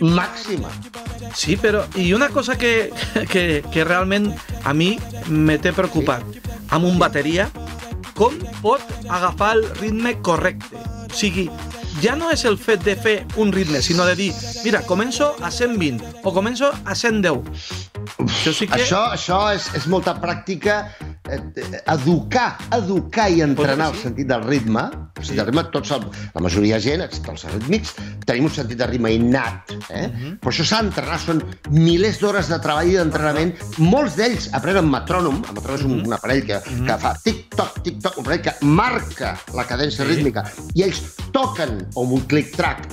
màxima. 0.00 0.72
Sí, 1.34 1.58
però... 1.60 1.84
I 2.00 2.12
una 2.14 2.28
cosa 2.32 2.56
que, 2.58 2.90
que, 3.30 3.62
que 3.70 3.84
realment 3.86 4.30
a 4.64 4.74
mi 4.76 4.94
me 5.28 5.58
té 5.62 5.72
preocupat. 5.74 6.24
Amb 6.74 6.88
un 6.88 6.98
bateria, 6.98 7.48
com 8.14 8.36
pot 8.62 8.82
agafar 9.08 9.54
el 9.58 9.64
ritme 9.80 10.16
correcte? 10.22 10.78
O 11.04 11.14
sigui, 11.14 11.48
ja 12.02 12.14
no 12.18 12.30
és 12.34 12.44
el 12.48 12.56
fet 12.58 12.84
de 12.84 12.94
fer 12.98 13.14
un 13.40 13.52
ritme, 13.52 13.82
sinó 13.82 14.06
de 14.08 14.14
dir, 14.18 14.30
mira, 14.64 14.82
començo 14.86 15.34
a 15.42 15.50
120 15.50 16.22
o 16.24 16.32
començo 16.34 16.72
a 16.84 16.94
110. 16.94 17.44
Això 18.24 18.52
sí 18.54 18.68
que... 18.68 18.80
Això, 18.80 19.02
això 19.14 19.40
és, 19.54 19.68
és 19.78 19.86
molta 19.90 20.16
pràctica, 20.20 20.82
educar, 21.28 22.58
educar 22.72 23.28
i 23.32 23.40
entrenar 23.44 23.90
el 23.92 23.98
sentit 24.00 24.28
del 24.28 24.44
ritme. 24.44 24.82
El 25.14 25.24
sentit 25.24 25.40
del 25.40 25.46
ritme, 25.48 25.64
tots, 25.72 25.92
el, 25.96 26.04
la 26.34 26.42
majoria 26.44 26.76
de 26.78 26.84
gent, 26.84 27.04
excepte 27.04 27.32
els 27.32 27.44
rítmics, 27.52 27.94
tenim 28.28 28.48
un 28.48 28.52
sentit 28.54 28.78
de 28.80 28.88
ritme 28.90 29.12
innat. 29.14 29.72
Eh? 29.88 30.06
Mhm. 30.08 30.34
Però 30.42 30.52
això 30.52 30.66
s'ha 30.68 30.82
d'entrenar, 30.82 31.18
són 31.22 31.42
milers 31.70 32.20
d'hores 32.20 32.48
de 32.52 32.58
treball 32.60 32.90
i 32.92 32.96
d'entrenament. 32.98 33.54
Molts 33.78 34.16
d'ells 34.16 34.50
aprenen 34.52 34.88
metrònom, 34.90 35.42
el 35.48 35.54
metrònom 35.54 35.78
és 35.80 35.84
un, 35.84 35.96
Mhm. 35.98 36.06
un 36.06 36.12
aparell 36.12 36.44
que, 36.44 36.60
que 36.60 36.98
fa 36.98 37.14
tic-toc, 37.24 37.82
tic-toc, 37.82 38.18
un 38.18 38.24
aparell 38.24 38.42
que 38.42 38.54
marca 38.62 39.38
la 39.54 39.64
cadència 39.66 40.04
Sí. 40.04 40.10
rítmica, 40.14 40.44
i 40.74 40.82
ells 40.82 41.00
toquen 41.32 41.86
amb 41.96 42.12
un 42.12 42.20
click-track 42.26 42.88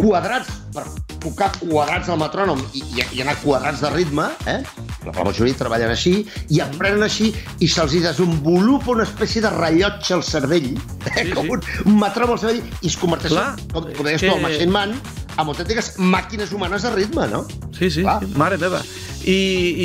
quadrats 0.00 0.48
per 0.72 0.84
tocar 1.20 1.50
quadrats 1.60 2.08
al 2.08 2.16
metrònom 2.18 2.58
i, 2.72 2.78
i, 2.96 3.04
i 3.18 3.20
anar 3.20 3.36
quadrats 3.42 3.82
de 3.82 3.90
ritme, 3.90 4.30
eh? 4.46 4.62
La 5.04 5.24
majoria 5.24 5.54
treballen 5.56 5.90
així, 5.90 6.26
i 6.52 6.60
aprenen 6.60 7.02
així 7.02 7.30
i 7.60 7.68
se'ls 7.68 7.92
desenvolupa 8.02 8.90
una 8.92 9.04
espècie 9.08 9.40
de 9.40 9.50
rellotge 9.50 10.12
al 10.14 10.22
cervell, 10.22 10.74
eh? 11.06 11.24
Sí, 11.24 11.30
com 11.32 11.48
un, 11.50 11.60
un 11.86 11.98
metrònom 11.98 12.34
al 12.36 12.38
cervell, 12.42 12.62
i 12.82 12.86
es 12.92 12.96
converteix, 13.00 13.32
Clar, 13.32 13.56
com, 13.72 13.88
com 13.96 14.04
deies 14.04 14.20
que- 14.20 14.28
tu, 14.28 14.36
el 14.36 14.42
Machine 14.42 14.70
Man, 14.72 14.92
en 15.38 15.46
autèntiques 15.46 15.94
màquines 15.98 16.52
humanes 16.52 16.82
de 16.82 16.90
ritme, 16.94 17.26
no? 17.32 17.46
Sí, 17.76 17.90
sí, 17.90 18.02
Clar. 18.02 18.20
mare 18.36 18.58
meva. 18.58 18.82
I, 19.24 19.36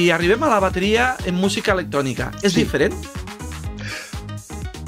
I 0.05 0.09
arribem 0.11 0.43
a 0.43 0.49
la 0.49 0.59
bateria 0.59 1.15
en 1.25 1.35
música 1.35 1.71
electrònica. 1.73 2.31
És 2.41 2.53
Sí. 2.53 2.63
diferent? 2.63 2.93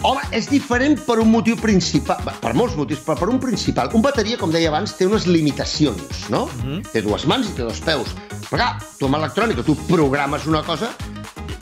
Home, 0.06 0.22
és 0.32 0.46
diferent 0.48 1.00
per 1.08 1.18
un 1.20 1.32
motiu 1.34 1.58
principal, 1.60 2.20
per 2.40 2.54
molts 2.56 2.76
motius, 2.78 3.00
però 3.04 3.16
per 3.18 3.28
un 3.34 3.40
principal. 3.42 3.90
Un 3.98 4.04
bateria, 4.06 4.38
com 4.38 4.52
deia 4.54 4.70
abans, 4.70 4.94
té 4.96 5.08
unes 5.10 5.26
limitacions, 5.28 6.28
no? 6.30 6.46
Mhm. 6.62 6.84
Té 6.94 7.02
dues 7.02 7.26
mans 7.26 7.50
i 7.50 7.56
té 7.58 7.64
dos 7.66 7.80
peus. 7.82 8.14
Clar, 8.48 8.78
tu 8.96 9.10
amb 9.10 9.18
electrònica, 9.18 9.64
tu 9.66 9.74
programes 9.90 10.46
una 10.48 10.62
cosa, 10.64 10.94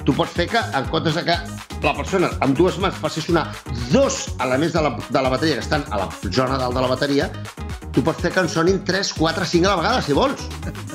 tu 0.05 0.13
pots 0.13 0.35
fer 0.37 0.45
que, 0.51 0.61
en 0.77 0.85
comptes 0.93 1.15
de 1.17 1.23
que 1.25 1.37
la 1.81 1.93
persona 1.97 2.29
amb 2.45 2.57
dues 2.57 2.77
mans 2.81 2.99
a 3.01 3.09
sonar 3.09 3.45
dos 3.89 4.27
elements 4.41 4.73
de 4.73 4.83
la, 4.85 4.91
de 5.09 5.21
la 5.21 5.31
bateria 5.33 5.55
que 5.57 5.65
estan 5.65 5.85
a 5.89 6.03
la 6.03 6.09
zona 6.29 6.59
dalt 6.61 6.77
de 6.77 6.83
la 6.83 6.91
bateria, 6.91 7.29
tu 7.91 8.03
pots 8.05 8.21
fer 8.21 8.31
que 8.35 8.43
en 8.43 8.49
sonin 8.49 8.83
3, 8.85 9.13
4, 9.17 9.45
5 9.45 9.65
a 9.65 9.73
la 9.73 9.81
vegada, 9.81 10.01
si 10.05 10.13
vols. 10.13 10.45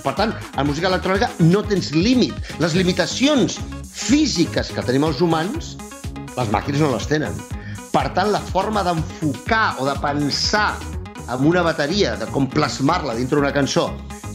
Per 0.04 0.14
tant, 0.14 0.34
en 0.54 0.68
música 0.68 0.86
electrònica 0.86 1.30
no 1.42 1.64
tens 1.66 1.90
límit. 1.96 2.38
Les 2.62 2.76
limitacions 2.78 3.58
físiques 3.90 4.70
que 4.70 4.86
tenim 4.86 5.08
els 5.08 5.22
humans, 5.24 5.74
les 6.36 6.54
màquines 6.54 6.84
no 6.84 6.92
les 6.94 7.10
tenen. 7.10 7.34
Per 7.90 8.06
tant, 8.14 8.30
la 8.30 8.42
forma 8.52 8.86
d'enfocar 8.86 9.80
o 9.82 9.90
de 9.90 9.96
pensar 9.98 10.68
amb 11.26 11.46
una 11.50 11.66
bateria, 11.66 12.14
de 12.20 12.30
com 12.30 12.46
plasmar-la 12.46 13.18
dintre 13.18 13.42
una 13.42 13.50
cançó 13.54 13.88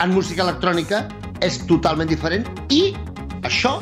en 0.04 0.12
música 0.12 0.44
electrònica 0.44 1.06
és 1.44 1.60
totalment 1.70 2.10
diferent 2.10 2.48
i 2.70 2.94
això, 3.44 3.80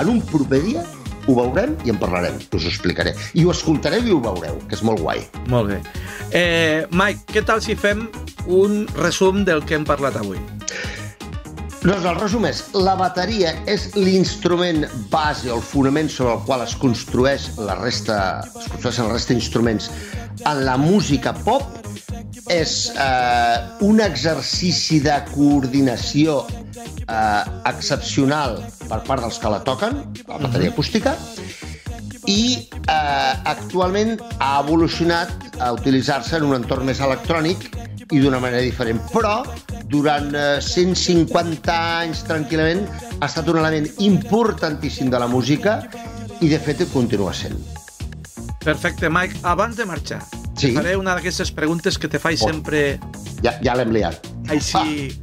en 0.00 0.08
un 0.08 0.20
proper 0.30 0.62
dia, 0.64 0.84
ho 1.26 1.36
veurem 1.38 1.76
i 1.86 1.92
en 1.92 1.98
parlarem, 2.00 2.38
us 2.54 2.64
ho 2.64 2.70
explicaré. 2.70 3.14
I 3.38 3.44
ho 3.46 3.52
escoltareu 3.54 4.06
i 4.06 4.14
ho 4.14 4.20
veureu, 4.22 4.58
que 4.68 4.78
és 4.78 4.82
molt 4.86 5.02
guai. 5.02 5.22
Molt 5.52 5.70
bé. 5.70 5.78
Eh, 6.32 6.88
Mike, 6.90 7.28
què 7.30 7.44
tal 7.46 7.62
si 7.62 7.76
fem 7.78 8.08
un 8.50 8.86
resum 8.98 9.44
del 9.46 9.62
que 9.66 9.78
hem 9.78 9.86
parlat 9.86 10.18
avui? 10.18 10.40
Doncs 11.82 12.04
el 12.06 12.14
resum 12.14 12.44
és, 12.46 12.60
la 12.78 12.92
bateria 12.94 13.56
és 13.66 13.88
l'instrument 13.98 14.84
base 15.10 15.50
o 15.50 15.56
el 15.56 15.64
fonament 15.66 16.10
sobre 16.14 16.36
el 16.36 16.44
qual 16.46 16.62
es 16.62 16.76
construeix 16.78 17.48
la 17.58 17.74
resta, 17.80 18.18
es 18.46 18.68
construeixen 18.70 19.08
la 19.08 19.16
resta 19.16 19.34
d'instruments 19.34 19.88
en 20.46 20.62
la 20.62 20.76
música 20.78 21.34
pop. 21.42 21.66
És 22.52 22.92
eh, 22.92 23.56
un 23.86 24.00
exercici 24.04 24.98
de 25.00 25.14
coordinació 25.32 26.42
eh, 26.44 27.42
excepcional 27.70 28.58
per 28.88 29.00
part 29.06 29.24
dels 29.24 29.38
que 29.40 29.52
la 29.52 29.62
toquen, 29.64 30.02
la 30.28 30.40
bateria 30.42 30.72
acústica, 30.74 31.14
i 32.28 32.68
eh, 32.68 33.32
actualment 33.54 34.18
ha 34.38 34.58
evolucionat 34.60 35.32
a 35.62 35.72
utilitzar-se 35.74 36.36
en 36.38 36.50
un 36.50 36.58
entorn 36.60 36.86
més 36.86 37.00
electrònic 37.00 37.70
i 38.12 38.20
d'una 38.20 38.40
manera 38.42 38.62
diferent. 38.62 39.00
Però 39.14 39.40
durant 39.90 40.30
eh, 40.36 40.60
150 40.60 41.78
anys 42.04 42.24
tranquil·lament 42.28 42.84
ha 43.18 43.30
estat 43.30 43.48
un 43.48 43.62
element 43.62 43.88
importantíssim 44.04 45.10
de 45.10 45.22
la 45.22 45.30
música 45.30 45.80
i 46.42 46.50
de 46.52 46.60
fet 46.60 46.84
continua 46.92 47.32
sent. 47.32 47.56
Perfecte, 48.62 49.08
Mike. 49.10 49.40
Abans 49.42 49.78
de 49.78 49.86
marxar, 49.88 50.20
Sí. 50.62 50.70
te 50.70 50.78
faré 50.78 50.94
una 50.96 51.14
d'aquestes 51.18 51.50
preguntes 51.52 51.98
que 51.98 52.08
te 52.08 52.18
faig 52.22 52.38
Oh. 52.42 52.48
sempre 52.48 52.98
Ja, 53.42 53.56
ja 53.62 53.74
l'hem 53.76 53.90
liat. 53.92 54.24
així 54.48 55.18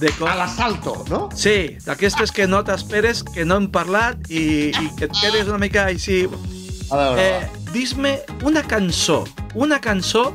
de 0.00 0.10
cop. 0.18 0.28
A 0.30 0.34
l'assalto, 0.38 1.04
no? 1.10 1.28
Sí, 1.34 1.76
d'aquestes 1.84 2.30
que 2.32 2.46
no 2.46 2.62
t'esperes, 2.64 3.22
que 3.24 3.44
no 3.44 3.56
hem 3.58 3.66
parlat 3.70 4.28
i, 4.30 4.70
i 4.70 4.90
que 4.96 5.06
et 5.10 5.16
quedes 5.20 5.48
una 5.48 5.58
mica 5.58 5.86
així... 5.90 6.24
A 6.90 6.96
veure, 6.96 7.20
Eh, 7.22 7.48
Dis-me 7.72 8.14
una 8.48 8.62
cançó, 8.64 9.24
una 9.54 9.76
cançó 9.78 10.32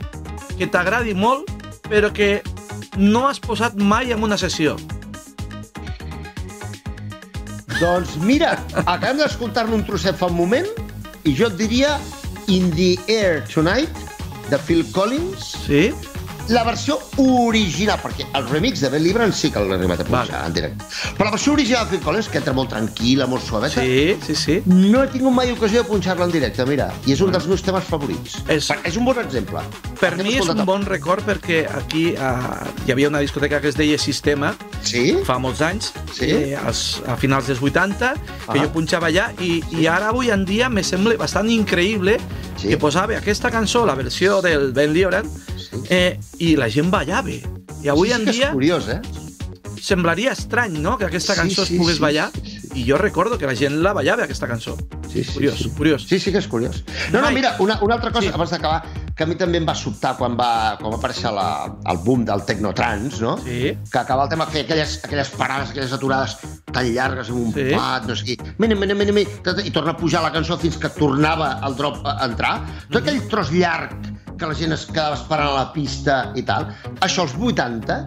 que 0.59 0.67
t'agradi 0.67 1.15
molt, 1.17 1.49
però 1.89 2.11
que 2.13 2.43
no 2.97 3.23
has 3.27 3.39
posat 3.41 3.73
mai 3.75 4.11
en 4.13 4.21
una 4.21 4.37
sessió. 4.37 4.75
Doncs 7.79 8.17
mira, 8.21 8.51
acabem 8.85 9.17
d'escoltar-ne 9.23 9.73
un 9.75 9.83
trosset 9.87 10.15
fa 10.19 10.27
un 10.29 10.37
moment 10.37 10.67
i 11.25 11.33
jo 11.35 11.47
et 11.49 11.57
diria 11.57 11.95
In 12.53 12.69
the 12.75 12.91
Air 13.09 13.41
Tonight, 13.49 14.02
de 14.53 14.59
Phil 14.61 14.85
Collins, 14.91 15.55
Sí? 15.65 15.87
la 16.49 16.65
versió 16.67 16.97
original, 17.23 17.97
perquè 18.03 18.25
el 18.35 18.43
remix 18.49 18.81
de 18.83 18.89
Ben 18.91 19.01
Libran 19.01 19.31
sí 19.31 19.47
que 19.49 19.61
l'he 19.63 19.77
arribat 19.77 20.01
a 20.01 20.03
punxar 20.03 20.27
Vale. 20.35 20.47
en 20.49 20.53
directe. 20.57 20.85
Però 21.15 21.23
la 21.29 21.31
versió 21.31 21.53
original 21.53 21.85
de 21.87 21.91
Phil 21.95 22.01
Collins, 22.03 22.27
que 22.27 22.37
entra 22.41 22.51
molt 22.53 22.69
tranquil·la, 22.73 23.27
molt 23.31 23.45
suaveta, 23.47 23.79
Sí, 23.81 24.17
sí, 24.27 24.35
sí. 24.35 24.57
no 24.65 25.03
he 25.03 25.07
tingut 25.07 25.31
mai 25.33 25.51
ocasió 25.53 25.81
de 25.83 25.87
punxar-la 25.87 26.25
en 26.27 26.31
directe, 26.35 26.65
mira, 26.67 26.89
i 27.07 27.13
és 27.15 27.21
un 27.23 27.31
dels 27.31 27.47
meus 27.47 27.63
temes 27.63 27.85
favorits. 27.87 28.41
És- 28.49 28.69
és 28.83 28.97
un 28.99 29.05
bon 29.05 29.17
exemple. 29.23 29.61
Per 30.01 30.17
mi 30.17 30.35
és 30.35 30.49
un 30.51 30.65
bon 30.65 30.83
record 30.85 31.23
perquè 31.25 31.63
aquí 31.77 32.11
uh, 32.13 32.67
hi 32.85 32.91
havia 32.91 33.07
una 33.07 33.19
discoteca 33.23 33.61
que 33.61 33.69
es 33.69 33.75
deia 33.77 33.97
Sistema 33.97 34.53
Sí? 34.83 35.15
fa 35.23 35.39
molts 35.39 35.61
anys, 35.61 35.93
Sí? 36.11 36.25
eh, 36.29 36.57
als, 36.57 37.01
a 37.07 37.15
finals 37.15 37.47
dels 37.47 37.61
80, 37.61 38.13
que 38.51 38.59
Ah. 38.59 38.63
jo 38.65 38.69
punxava 38.73 39.07
allà 39.07 39.31
i, 39.39 39.63
i 39.79 39.87
ara 39.87 40.09
avui 40.09 40.29
en 40.29 40.43
dia 40.43 40.67
me 40.67 40.83
sembla 40.83 41.15
bastant 41.15 41.47
increïble 41.49 42.17
Sí. 42.63 42.69
que 42.69 42.77
posava 42.79 43.17
aquesta 43.19 43.51
cançó, 43.51 43.85
la 43.85 43.95
versió 43.95 44.41
del 44.41 44.71
Ben 44.73 44.93
Lieran, 44.93 45.27
Sí. 45.57 45.81
eh, 45.89 46.19
i 46.39 46.55
la 46.55 46.69
gent 46.69 46.89
ballava. 46.89 47.29
I 47.83 47.89
avui 47.89 48.09
sí, 48.09 48.13
en 48.15 48.25
sí 48.25 48.31
dia 48.39 48.47
És 48.47 48.53
curiós, 48.53 48.87
eh? 48.89 49.01
semblaria 49.81 50.31
estrany, 50.31 50.77
no?, 50.79 50.97
que 50.97 51.05
aquesta 51.05 51.33
Sí, 51.33 51.39
cançó 51.41 51.65
sí, 51.65 51.73
es 51.75 51.79
pogués 51.81 51.97
sí, 51.97 52.01
ballar. 52.01 52.31
sí, 52.33 52.59
sí. 52.59 52.59
I 52.75 52.85
jo 52.89 52.97
recordo 52.97 53.37
que 53.37 53.45
la 53.45 53.53
gent 53.55 53.81
la 53.83 53.91
ballava, 53.93 54.23
aquesta 54.23 54.47
cançó. 54.47 54.77
Sí, 55.11 55.23
sí, 55.23 55.33
Curiós, 55.33 55.57
sí. 55.59 55.69
curiós. 55.77 56.05
Sí, 56.07 56.17
sí 56.19 56.31
que 56.31 56.39
és 56.39 56.47
curiós. 56.47 56.83
No, 57.11 57.21
no, 57.21 57.29
mira, 57.31 57.55
una, 57.59 57.79
una 57.83 57.95
altra 57.95 58.09
cosa, 58.11 58.27
Sí. 58.29 58.33
abans 58.33 58.49
d'acabar, 58.49 58.83
que 59.15 59.23
a 59.23 59.27
mi 59.27 59.35
també 59.35 59.59
em 59.59 59.67
va 59.67 59.75
sobtar 59.75 60.15
quan 60.17 60.35
va, 60.39 60.77
quan 60.79 60.91
va 60.91 60.97
aparèixer 60.97 61.31
la, 61.31 61.75
el 61.85 61.97
boom 61.97 62.23
del 62.25 62.41
technotrans, 62.45 63.19
no? 63.21 63.37
Sí. 63.43 63.77
Que 63.91 63.97
acaba 63.99 64.23
el 64.23 64.29
tema, 64.29 64.47
feia 64.47 64.63
aquelles, 64.63 65.01
aquelles 65.03 65.29
parades, 65.29 65.69
aquelles 65.69 65.91
aturades 65.93 66.37
tan 66.73 66.89
llargues 66.93 67.29
amb 67.29 67.39
un 67.45 67.53
Sí. 67.53 67.69
pat, 67.75 68.07
no 68.09 68.15
sé 68.15 68.25
què, 68.25 68.37
mini, 68.59 68.75
mini, 68.75 68.93
mini, 68.97 69.11
mini, 69.11 69.27
i 69.63 69.71
torna 69.71 69.91
a 69.93 69.97
pujar 69.97 70.23
la 70.25 70.31
cançó 70.33 70.57
fins 70.57 70.77
que 70.77 70.89
tornava 70.89 71.59
el 71.65 71.75
drop 71.79 72.01
a 72.05 72.17
entrar. 72.25 72.57
Tot 72.89 73.01
aquell 73.03 73.21
tros 73.29 73.51
llarg 73.53 73.93
que 74.37 74.45
la 74.49 74.55
gent 74.57 74.73
es 74.73 74.85
quedava 74.89 75.15
esperant 75.15 75.49
a 75.53 75.53
la 75.59 75.67
pista 75.71 76.31
i 76.35 76.41
tal, 76.43 76.67
això 77.05 77.21
als 77.27 77.35
80 77.39 77.99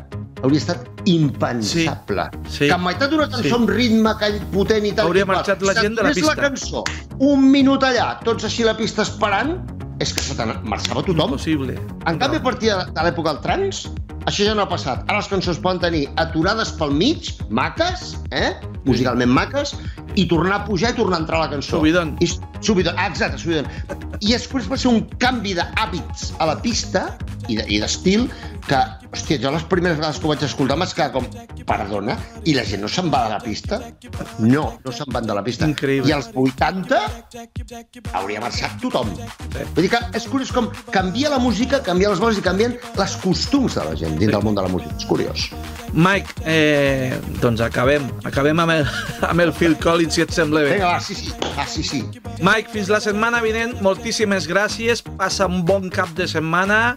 hauria 0.42 0.58
estat 0.58 0.84
impensable. 1.06 2.24
Sí, 2.48 2.58
sí. 2.58 2.66
Que 2.68 2.74
en 2.74 2.82
meitat 2.84 3.10
d'una 3.10 3.28
cançó 3.30 3.48
Sí. 3.48 3.54
amb 3.54 3.70
ritme 3.70 4.12
call 4.18 4.40
potent 4.52 4.84
i 4.84 4.92
tal... 4.92 5.06
Hauria 5.06 5.22
i 5.22 5.26
marxat 5.30 5.62
la 5.62 5.74
gent 5.74 5.96
de 5.96 6.02
la 6.02 6.10
pista. 6.12 6.34
la 6.34 6.42
cançó, 6.48 6.82
un 7.20 7.50
minut 7.50 7.82
allà, 7.82 8.18
tots 8.24 8.44
així 8.44 8.62
a 8.64 8.72
la 8.72 8.76
pista 8.76 9.02
esperant, 9.02 9.56
és 10.00 10.12
que 10.12 10.22
se 10.24 10.36
marxava 10.64 11.02
tothom. 11.06 11.32
Impossible. 11.32 11.76
En 12.06 12.18
canvi, 12.20 12.40
a 12.40 12.44
partir 12.44 12.72
de, 12.72 12.80
de 12.92 13.06
l'època 13.06 13.32
del 13.34 13.42
trans, 13.44 13.86
això 14.26 14.46
ja 14.48 14.56
no 14.58 14.64
ha 14.66 14.70
passat. 14.70 15.04
Ara 15.06 15.20
les 15.20 15.30
cançons 15.30 15.60
poden 15.62 15.80
tenir 15.84 16.04
aturades 16.22 16.72
pel 16.80 16.92
mig, 16.94 17.30
maques, 17.48 18.16
eh? 18.34 18.56
musicalment 18.86 19.32
maques, 19.32 19.76
i 20.16 20.26
tornar 20.30 20.60
a 20.60 20.64
pujar 20.66 20.92
i 20.94 20.98
tornar 20.98 21.20
a 21.20 21.24
entrar 21.24 21.40
a 21.40 21.46
la 21.46 21.52
cançó. 21.54 21.78
Subidon. 21.78 22.16
I, 22.24 22.28
subidon, 22.60 22.94
ah, 22.98 23.06
exacte, 23.08 23.38
subidon. 23.38 23.66
I 24.20 24.32
després 24.32 24.68
va 24.70 24.76
ser 24.76 24.88
un 24.88 25.02
canvi 25.20 25.54
d'hàbits 25.58 26.32
a 26.38 26.46
la 26.46 26.56
pista 26.62 27.16
i 27.48 27.56
de- 27.56 27.66
i 27.68 27.78
d'estil 27.80 28.28
que, 28.66 28.78
hòstia, 29.12 29.38
jo 29.40 29.50
les 29.52 29.62
primeres 29.70 29.98
vegades 29.98 30.18
que 30.18 30.26
ho 30.26 30.28
vaig 30.32 30.42
escoltar 30.42 30.76
m'has 30.76 30.92
quedat 30.94 31.12
com, 31.12 31.26
perdona, 31.66 32.16
i 32.44 32.54
la 32.54 32.64
gent 32.64 32.82
no 32.82 32.88
se'n 32.88 33.10
va 33.12 33.24
de 33.24 33.30
la 33.34 33.38
pista? 33.40 33.80
No, 34.40 34.78
no 34.84 34.92
se'n 34.92 35.06
van 35.12 35.26
de 35.26 35.34
la 35.34 35.42
pista. 35.44 35.66
Increïble. 35.68 36.08
I 36.08 36.12
als 36.12 36.30
80 36.34 36.98
hauria 38.14 38.40
marxat 38.40 38.76
tothom. 38.82 39.10
Vull 39.74 39.84
dir 39.86 39.90
que 39.92 40.00
és 40.18 40.26
curiós 40.30 40.50
com 40.54 40.68
canvia 40.94 41.30
la 41.30 41.38
música, 41.38 41.80
canvia 41.82 42.10
les 42.10 42.18
boles 42.22 42.38
i 42.38 42.44
canvien 42.44 42.76
les 42.98 43.16
costums 43.22 43.74
de 43.78 43.84
la 43.84 43.94
gent 43.98 44.18
dins 44.18 44.32
del 44.32 44.42
món 44.42 44.54
de 44.58 44.62
la 44.66 44.68
música. 44.72 44.94
És 44.98 45.06
curiós. 45.08 45.48
Mike, 45.96 46.34
eh, 46.44 47.16
doncs 47.40 47.60
acabem. 47.64 48.08
Acabem 48.24 48.58
amb 48.60 48.74
el, 48.74 48.86
amb 49.30 49.40
el 49.40 49.52
Phil 49.52 49.76
Collins, 49.80 50.14
si 50.14 50.22
et 50.26 50.34
sembla 50.34 50.64
bé. 50.66 50.74
Vinga, 50.74 50.94
va, 50.96 51.00
sí, 51.00 51.14
sí. 51.14 51.32
Ah, 51.56 51.66
sí, 51.66 51.82
sí. 51.82 52.02
Mike, 52.46 52.70
fins 52.70 52.86
la 52.86 53.00
setmana 53.02 53.40
vinent. 53.42 53.72
Moltíssimes 53.82 54.44
gràcies. 54.46 55.00
Passa 55.18 55.48
un 55.50 55.64
bon 55.66 55.88
cap 55.90 56.12
de 56.14 56.28
setmana 56.30 56.94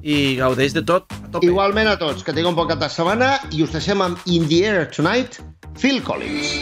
i 0.00 0.38
gaudeix 0.38 0.72
de 0.72 0.80
tot. 0.88 1.12
A 1.12 1.28
tope. 1.34 1.50
Igualment 1.50 1.90
a 1.90 1.98
tots, 2.00 2.24
que 2.24 2.32
tingueu 2.32 2.54
un 2.54 2.56
bon 2.56 2.70
cap 2.70 2.80
de 2.80 2.88
setmana 2.88 3.34
i 3.52 3.60
us 3.66 3.76
deixem 3.76 4.00
amb 4.00 4.24
In 4.24 4.48
the 4.48 4.62
Air 4.64 4.88
Tonight, 4.96 5.42
Phil 5.76 6.00
Collins. 6.06 6.56